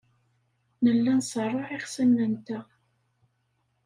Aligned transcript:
Nella 0.83 1.11
nṣerreɛ 1.19 1.67
ixṣimen-nteɣ. 1.77 2.65